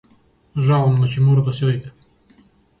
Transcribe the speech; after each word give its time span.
Жалам 0.69 0.97
но 1.03 1.11
ќе 1.13 1.27
мора 1.27 1.45
да 1.51 1.55
си 1.61 1.71
одите. 1.71 1.95